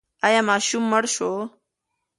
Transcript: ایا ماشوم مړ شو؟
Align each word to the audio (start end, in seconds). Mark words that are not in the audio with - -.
ایا 0.25 0.41
ماشوم 0.49 0.83
مړ 0.91 1.03
شو؟ 1.15 1.31